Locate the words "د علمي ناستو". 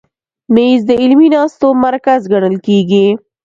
0.89-1.67